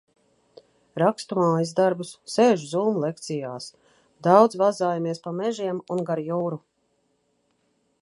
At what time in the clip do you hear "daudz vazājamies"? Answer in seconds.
4.29-5.25